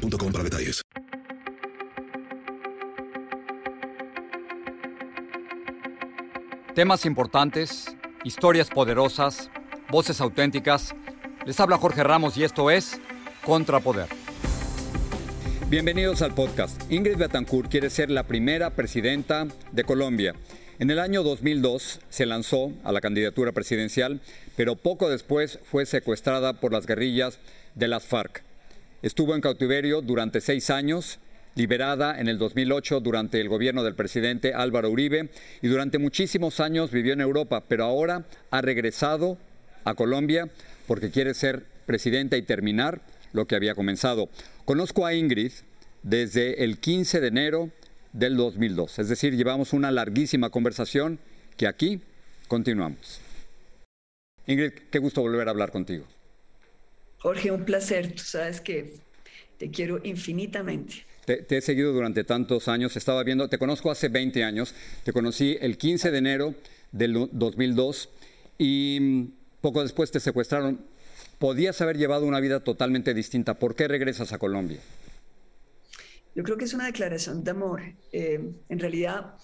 [0.00, 0.82] boostmobile.com para detalles.
[6.74, 9.50] Temas importantes, historias poderosas,
[9.90, 10.94] voces auténticas.
[11.44, 13.00] Les habla Jorge Ramos y esto es
[13.44, 14.08] Contrapoder.
[15.68, 16.80] Bienvenidos al podcast.
[16.90, 20.34] Ingrid Betancourt quiere ser la primera presidenta de Colombia.
[20.78, 24.20] En el año 2002 se lanzó a la candidatura presidencial,
[24.56, 27.38] pero poco después fue secuestrada por las guerrillas
[27.74, 28.42] de las FARC.
[29.02, 31.20] Estuvo en cautiverio durante seis años,
[31.54, 35.30] liberada en el 2008 durante el gobierno del presidente Álvaro Uribe
[35.62, 39.38] y durante muchísimos años vivió en Europa, pero ahora ha regresado
[39.84, 40.50] a Colombia
[40.86, 43.00] porque quiere ser presidenta y terminar
[43.32, 44.28] lo que había comenzado.
[44.66, 45.52] Conozco a Ingrid
[46.02, 47.70] desde el 15 de enero
[48.12, 51.18] del 2002, es decir, llevamos una larguísima conversación
[51.56, 52.02] que aquí
[52.48, 53.22] continuamos.
[54.46, 56.04] Ingrid, qué gusto volver a hablar contigo.
[57.20, 58.12] Jorge, un placer.
[58.12, 58.94] Tú sabes que
[59.58, 61.04] te quiero infinitamente.
[61.26, 65.56] Te, he seguido durante tantos años, estaba viendo, te conozco hace 20 años, te conocí
[65.60, 66.54] el 15 de enero
[66.90, 68.08] del 2002
[68.58, 69.28] y
[69.60, 70.80] poco después te secuestraron.
[71.38, 73.58] Podías haber llevado una vida totalmente distinta.
[73.58, 74.80] ¿Por qué regresas a Colombia?
[76.34, 77.82] Yo creo que es una declaración de amor.
[78.12, 79.34] Eh, en realidad,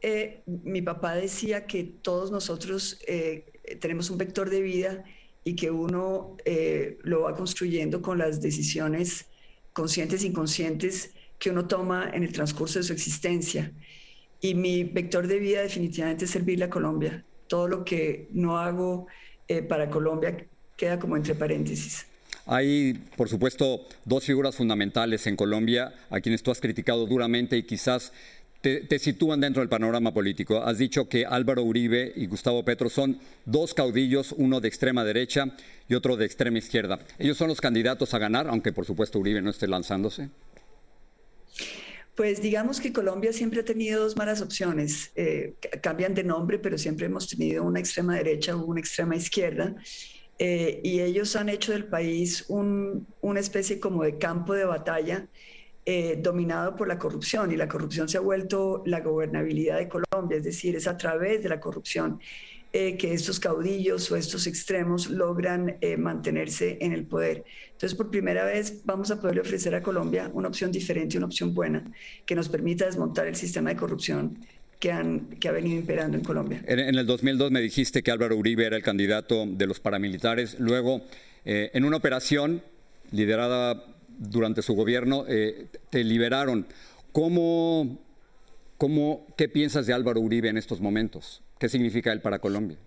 [0.00, 3.44] eh, mi papá decía que todos nosotros eh,
[3.80, 5.04] tenemos un vector de vida
[5.44, 9.26] y que uno eh, lo va construyendo con las decisiones
[9.72, 13.72] conscientes e inconscientes que uno toma en el transcurso de su existencia.
[14.40, 17.24] Y mi vector de vida definitivamente es servirle a Colombia.
[17.48, 19.06] Todo lo que no hago
[19.48, 22.06] eh, para Colombia queda como entre paréntesis.
[22.46, 27.62] Hay, por supuesto, dos figuras fundamentales en Colombia a quienes tú has criticado duramente y
[27.62, 28.12] quizás
[28.62, 30.62] te, sitúan dentro del panorama político.
[30.62, 35.56] Has dicho que Álvaro Uribe y Gustavo Petro son dos caudillos, uno de extrema derecha
[35.88, 37.00] y otro de extrema izquierda.
[37.18, 40.30] Ellos son los candidatos a ganar, aunque por supuesto Uribe no esté lanzándose.
[42.14, 45.10] Pues digamos que Colombia siempre ha tenido dos malas opciones.
[45.16, 49.74] Eh, cambian de nombre, pero siempre hemos tenido una extrema derecha o una extrema izquierda.
[50.38, 55.28] Eh, y ellos han hecho del país una especie como de campo de batalla
[55.84, 60.38] eh, dominado por la corrupción y la corrupción se ha vuelto la gobernabilidad de Colombia,
[60.38, 62.20] es decir, es a través de la corrupción
[62.72, 67.42] eh, que estos caudillos o estos extremos logran eh, mantenerse en el poder.
[67.72, 71.52] Entonces, por primera vez vamos a poderle ofrecer a Colombia una opción diferente, una opción
[71.52, 71.82] buena,
[72.24, 74.38] que nos permita desmontar el sistema de corrupción
[74.78, 76.62] que, han, que ha venido imperando en Colombia.
[76.68, 80.60] En, en, el 2002 me dijiste que Álvaro Uribe era el candidato de los paramilitares.
[80.60, 81.02] Luego,
[81.44, 82.62] en una operación
[83.10, 86.66] liderada durante su gobierno eh, te liberaron.
[87.12, 87.98] ¿Cómo,
[88.78, 91.42] cómo, ¿Qué piensas de Álvaro Uribe en estos momentos?
[91.58, 92.78] ¿Qué significa él para Colombia?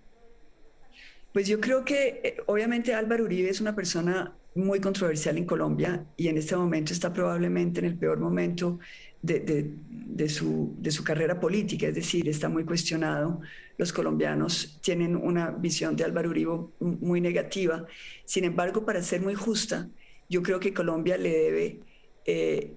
[1.32, 6.06] Pues yo creo que eh, obviamente Álvaro Uribe es una persona muy controversial en Colombia
[6.16, 8.78] y en este momento está probablemente en el peor momento
[9.22, 13.40] de, su, de, su, carrera política, es decir, está muy cuestionado.
[13.76, 17.86] Los colombianos tienen una visión de Álvaro Uribe muy negativa.
[18.24, 19.88] Sin embargo, para ser muy justa,
[20.28, 21.80] yo creo que Colombia le debe
[22.24, 22.72] eh,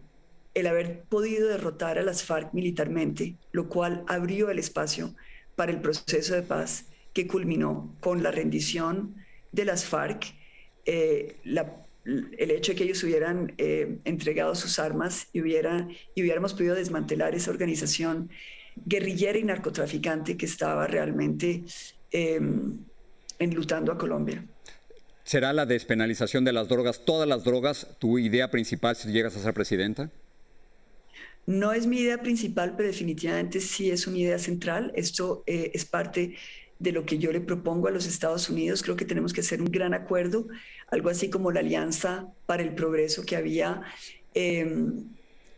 [0.53, 5.15] el haber podido derrotar a las FARC militarmente, lo cual abrió el espacio
[5.55, 9.15] para el proceso de paz que culminó con la rendición
[9.51, 10.33] de las FARC,
[10.85, 16.53] eh, el hecho de que ellos hubieran eh, entregado sus armas y, hubiera, y hubiéramos
[16.53, 18.29] podido desmantelar esa organización
[18.85, 21.63] guerrillera y narcotraficante que estaba realmente
[23.39, 24.43] enlutando a Colombia.
[25.29, 29.43] ¿Será la despenalización de las drogas, todas las drogas, tu idea principal si llegas a
[29.43, 30.09] ser presidenta?
[31.45, 34.91] No es mi idea principal, pero definitivamente sí es una idea central.
[34.95, 36.33] Esto eh, es parte
[36.79, 38.81] de lo que yo le propongo a los Estados Unidos.
[38.81, 40.47] Creo que tenemos que hacer un gran acuerdo,
[40.89, 43.83] algo así como la Alianza para el Progreso que había
[44.33, 45.09] em,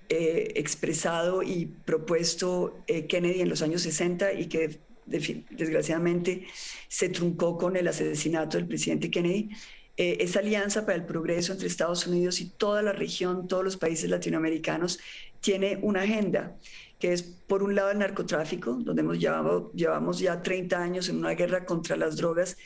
[0.10, 6.46] eh, expresado y propuesto eh, Kennedy en los años 60 y que desgraciadamente
[6.88, 9.50] se truncó con el asesinato del presidente Kennedy.
[9.98, 13.78] Eh, esa alianza para el progreso entre Estados Unidos y toda la región, todos los
[13.78, 15.00] países latinoamericanos,
[15.42, 16.56] tiene una agenda
[17.00, 21.18] que es, por un lado, el narcotráfico, donde hemos llevado, llevamos ya 30 años en
[21.18, 22.58] una guerra contra las drogas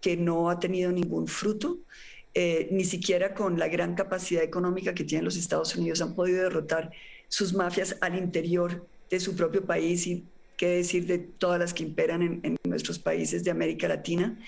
[0.00, 1.78] que no ha tenido ningún fruto.
[2.34, 6.42] eh, ni siquiera con la gran capacidad económica que tienen los Estados Unidos han podido
[6.42, 6.90] derrotar
[7.28, 10.24] sus mafias al interior de su propio país y
[10.56, 14.38] qué decir de todas las que imperan en, nuestros países de América Latina.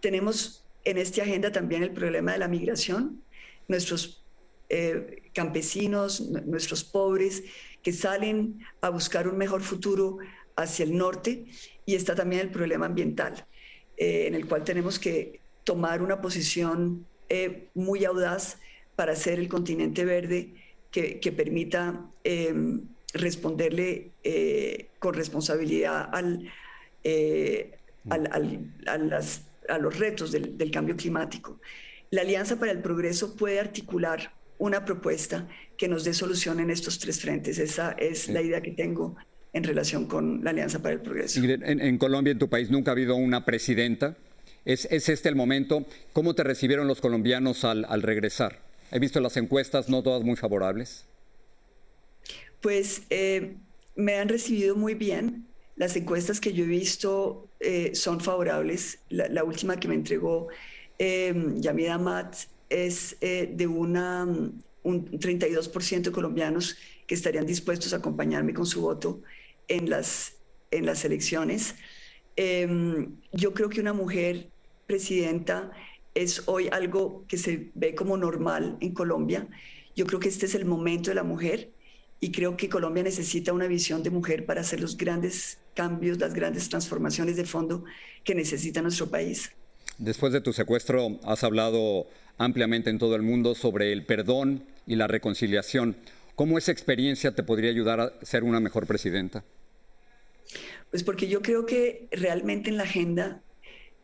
[0.00, 3.22] Tenemos en esta agenda también el problema de la migración,
[3.68, 4.24] nuestros
[4.68, 7.44] eh, campesinos, nuestros pobres
[7.82, 10.18] que salen a buscar un mejor futuro
[10.56, 11.46] hacia el norte
[11.86, 13.46] y está también el problema ambiental,
[13.96, 18.58] eh, en el cual tenemos que tomar una posición eh, muy audaz
[18.96, 20.54] para ser el continente verde
[20.90, 22.82] que, permita em,
[23.12, 26.50] responderle eh, con responsabilidad al,
[27.04, 27.78] eh,
[28.08, 31.60] a, los retos del, cambio climático.
[32.10, 36.98] La Alianza para el Progreso puede articular una propuesta que nos dé solución en estos
[36.98, 37.58] tres frentes.
[37.58, 39.16] Esa es la idea que tengo
[39.52, 41.40] en relación con la Alianza para el Progreso.
[41.42, 44.16] En, Colombia, en tu país, nunca ha habido una presidenta
[44.64, 45.86] ¿Es, este el momento?
[46.12, 48.60] ¿Cómo te recibieron los colombianos al, regresar?
[48.92, 51.06] He visto las encuestas, no todas muy favorables.
[52.62, 53.56] Pues eh,
[53.94, 55.46] me han recibido muy bien.
[55.76, 59.00] Las encuestas que yo he visto eh, son favorables.
[59.08, 60.48] La, última que me entregó
[60.98, 62.36] eh, Yamida Mat
[62.68, 63.94] es eh, de un
[64.84, 66.76] 32% de colombianos
[67.06, 69.22] que estarían dispuestos a acompañarme con su voto
[69.68, 70.34] en las,
[70.70, 71.74] en las elecciones.
[72.36, 74.48] yo creo que una mujer
[74.86, 75.70] presidenta
[76.14, 79.48] es hoy algo que se ve como normal en Colombia.
[79.94, 81.70] Yo creo que este es el momento de la mujer
[82.22, 86.34] y creo que Colombia necesita una visión de mujer para hacer los grandes cambios, las
[86.34, 87.84] grandes transformaciones de fondo
[88.22, 89.50] que necesita nuestro país.
[89.98, 92.06] Después de tu secuestro has hablado
[92.38, 95.96] ampliamente en todo el mundo sobre el perdón y la reconciliación.
[96.36, 99.42] ¿Cómo esa experiencia te podría ayudar a ser una mejor presidenta?
[100.90, 103.42] Pues porque yo creo que realmente en la agenda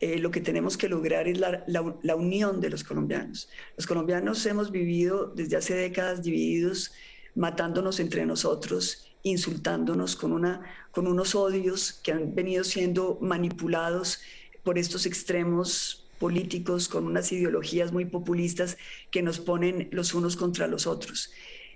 [0.01, 3.47] eh, lo que tenemos que lograr es la, unión de los colombianos.
[3.77, 6.91] Los colombianos hemos vivido desde hace décadas divididos,
[7.35, 10.61] matándonos entre nosotros, insultándonos con, una,
[10.91, 14.21] con unos odios que han venido siendo manipulados
[14.63, 18.77] por estos extremos políticos con unas ideologías muy populistas
[19.09, 21.31] que nos ponen los unos contra los otros.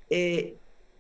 [0.10, 0.58] Eh,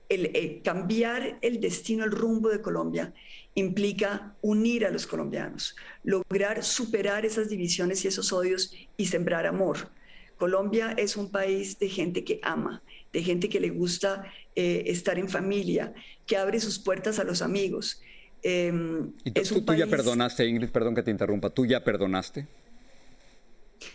[0.09, 3.13] el, cambiar el destino, el rumbo de Colombia
[3.55, 9.89] implica unir a los colombianos, lograr superar esas divisiones y esos odios y sembrar amor.
[10.37, 12.81] Colombia es un país de gente que ama,
[13.13, 15.93] de gente que le gusta eh, estar en familia,
[16.25, 18.01] que abre sus puertas a los amigos.
[18.41, 20.69] Em, ¿Y tú, ya perdonaste, Ingrid?
[20.69, 21.49] Perdón que te interrumpa.
[21.49, 22.47] ¿Tú ya perdonaste?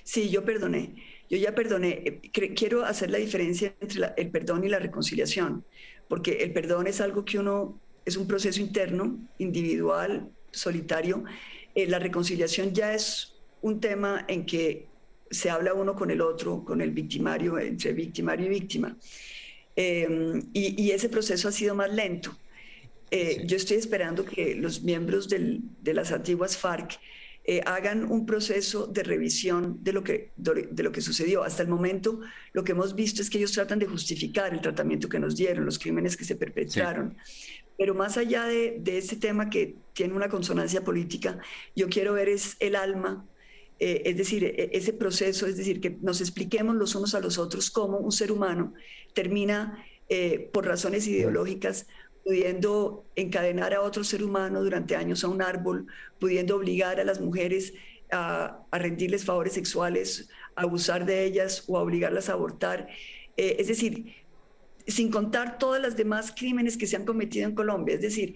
[0.05, 0.95] Sí, yo perdoné.
[1.29, 2.03] Yo ya perdoné.
[2.05, 5.65] Eh, quiero hacer la diferencia entre el perdón y la reconciliación,
[6.09, 11.25] porque el perdón es algo que uno es un proceso interno, individual, solitario.
[11.75, 14.88] Eh, la reconciliación ya es un tema en que
[15.31, 18.97] se habla uno con el otro, con el victimario, entre victimario y víctima.
[19.77, 22.37] Em, y, ese proceso ha sido más lento.
[23.11, 26.99] Eh, yo estoy esperando que los miembros de las antiguas FARC
[27.45, 31.45] eh, hagan un proceso de revisión de lo, que, de, lo que sucedió.
[31.45, 32.21] Hasta el momento
[32.53, 35.65] lo que hemos visto es que ellos tratan de justificar el tratamiento que nos dieron,
[35.65, 37.17] los crímenes que se perpetraron.
[37.79, 41.39] Pero más allá de, de ese tema que tiene una consonancia política,
[41.75, 43.25] yo quiero ver es el alma,
[43.79, 47.39] eh, es decir, e, ese proceso, es decir, que nos expliquemos los unos a los
[47.39, 48.75] otros cómo un ser humano
[49.15, 51.87] termina eh, por razones ideológicas
[52.25, 55.87] pudiendo encadenar a otro ser humano durante años a un árbol,
[56.19, 57.73] pudiendo obligar a las mujeres
[58.11, 62.89] a, rendirles favores sexuales, a abusar de ellas o a obligarlas a abortar.
[63.37, 64.15] Eh, es decir,
[64.87, 67.95] sin contar todas las demás crímenes que se han cometido en Colombia.
[67.95, 68.35] Es decir,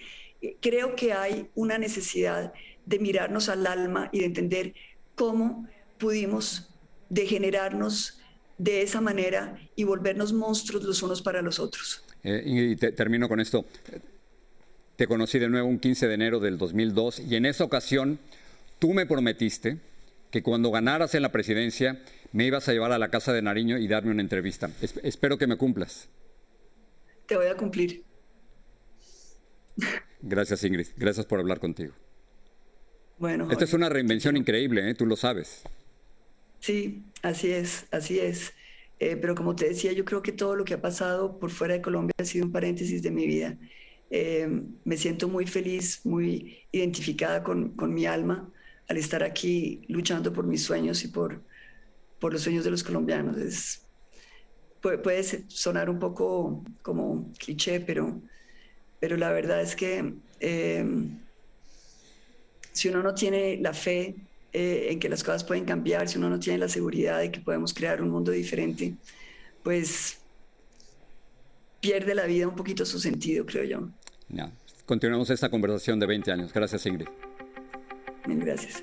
[0.61, 2.53] creo que hay una necesidad
[2.87, 4.75] de mirarnos al alma y de entender
[5.15, 6.69] cómo pudimos
[7.09, 8.21] degenerarnos
[8.59, 12.05] de esa manera y volvernos monstruos los unos para los otros.
[12.23, 13.65] Eh, y termino con esto.
[14.97, 18.19] Te conocí de nuevo un 15 de enero del 2002 y en esa ocasión
[18.79, 19.79] tú me prometiste
[20.31, 22.01] que cuando ganaras en la presidencia
[22.33, 24.71] me ibas a llevar a la casa de Nariño y darme una entrevista.
[24.81, 26.09] espero que me cumplas
[27.33, 28.05] te voy a cumplir.
[30.21, 30.89] Gracias, Ingrid.
[30.97, 31.95] Gracias por hablar contigo.
[33.19, 33.49] Bueno.
[33.51, 34.95] Esta es una reinvención increíble, ¿eh?
[34.95, 35.63] tú lo sabes.
[36.61, 38.53] Sí, así es, así es.
[38.99, 41.75] Eh, pero como te decía, yo creo que todo lo que ha pasado por fuera
[41.75, 43.57] de Colombia ha sido un paréntesis de mi vida.
[44.11, 44.49] Eh,
[44.85, 48.53] me siento muy feliz, muy identificada con, con, mi alma
[48.87, 51.43] al estar aquí luchando por mis sueños y por,
[52.21, 53.39] por los sueños de los colombianos.
[53.39, 53.83] Es,
[54.81, 58.21] puede, sonar un poco como cliché, pero,
[59.01, 61.19] pero la verdad es que em,
[62.73, 64.15] si uno no tiene la fe
[64.53, 67.41] eh, en que las cosas pueden cambiar, si uno no tiene la seguridad de que
[67.41, 68.95] podemos crear un mundo diferente,
[69.63, 70.19] pues
[71.81, 73.89] pierde la vida un poquito su sentido, creo yo.
[74.87, 76.53] Continuamos esta conversación de 20 años.
[76.53, 77.09] Gracias, Ingrid.
[78.27, 78.83] Bien, gracias.